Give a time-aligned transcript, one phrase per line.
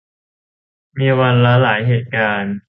[0.99, 2.55] มีวันละหลายเหตุการณ์